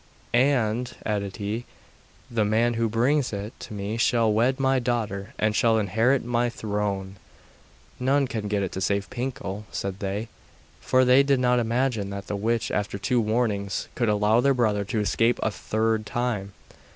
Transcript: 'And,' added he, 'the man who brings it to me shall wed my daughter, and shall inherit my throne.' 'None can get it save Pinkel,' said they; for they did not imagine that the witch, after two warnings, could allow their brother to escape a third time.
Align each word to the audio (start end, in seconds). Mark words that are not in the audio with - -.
'And,' 0.33 0.95
added 1.05 1.37
he, 1.37 1.63
'the 2.31 2.43
man 2.45 2.73
who 2.73 2.89
brings 2.89 3.31
it 3.31 3.53
to 3.59 3.71
me 3.75 3.97
shall 3.97 4.33
wed 4.33 4.59
my 4.59 4.79
daughter, 4.79 5.35
and 5.37 5.55
shall 5.55 5.77
inherit 5.77 6.25
my 6.25 6.49
throne.' 6.49 7.17
'None 7.99 8.25
can 8.25 8.47
get 8.47 8.63
it 8.63 8.73
save 8.81 9.11
Pinkel,' 9.11 9.65
said 9.71 9.99
they; 9.99 10.27
for 10.79 11.05
they 11.05 11.21
did 11.21 11.39
not 11.39 11.59
imagine 11.59 12.09
that 12.09 12.25
the 12.25 12.35
witch, 12.35 12.71
after 12.71 12.97
two 12.97 13.21
warnings, 13.21 13.89
could 13.93 14.09
allow 14.09 14.41
their 14.41 14.55
brother 14.55 14.83
to 14.85 14.99
escape 15.01 15.39
a 15.43 15.51
third 15.51 16.07
time. 16.07 16.53